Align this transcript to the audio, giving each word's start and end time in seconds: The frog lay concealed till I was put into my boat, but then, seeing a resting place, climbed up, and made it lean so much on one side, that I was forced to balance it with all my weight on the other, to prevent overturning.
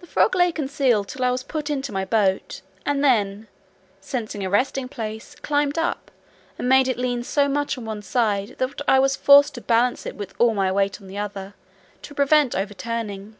The 0.00 0.06
frog 0.06 0.34
lay 0.34 0.50
concealed 0.50 1.08
till 1.08 1.22
I 1.26 1.30
was 1.30 1.42
put 1.42 1.68
into 1.68 1.92
my 1.92 2.06
boat, 2.06 2.62
but 2.86 3.02
then, 3.02 3.48
seeing 4.00 4.42
a 4.42 4.48
resting 4.48 4.88
place, 4.88 5.34
climbed 5.42 5.76
up, 5.76 6.10
and 6.58 6.66
made 6.66 6.88
it 6.88 6.96
lean 6.96 7.22
so 7.22 7.46
much 7.46 7.76
on 7.76 7.84
one 7.84 8.00
side, 8.00 8.56
that 8.56 8.80
I 8.88 8.98
was 8.98 9.16
forced 9.16 9.56
to 9.56 9.60
balance 9.60 10.06
it 10.06 10.16
with 10.16 10.32
all 10.38 10.54
my 10.54 10.72
weight 10.72 11.02
on 11.02 11.06
the 11.06 11.18
other, 11.18 11.52
to 12.00 12.14
prevent 12.14 12.54
overturning. 12.54 13.36